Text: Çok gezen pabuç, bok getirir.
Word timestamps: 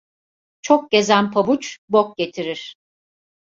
Çok 0.61 0.91
gezen 0.91 1.31
pabuç, 1.31 1.77
bok 1.89 2.17
getirir. 2.17 2.75